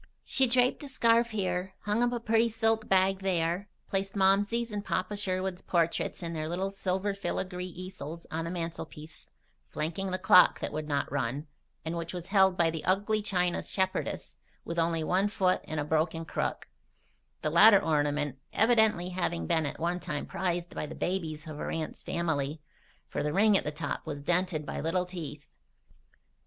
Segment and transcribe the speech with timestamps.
[0.25, 4.83] She draped a scarf here, hung up a pretty silk bag there, placed Momsey's and
[4.83, 9.29] Papa Sherwood's portraits in their little silver filigree easels on the mantelpiece,
[9.69, 11.45] flanking the clock that would not run
[11.85, 15.83] and which was held by the ugly china shepherdess with only one foot and a
[15.83, 16.67] broken crook,
[17.43, 21.69] the latter ornament evidently having been at one time prized by the babies of her
[21.69, 22.59] aunt's family,
[23.07, 25.45] for the ring at the top was dented by little teeth.